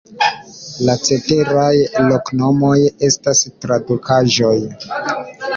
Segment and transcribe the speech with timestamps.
[0.87, 1.69] La ceteraj
[2.07, 2.73] loknomoj
[3.11, 4.57] estas tradukaĵoj.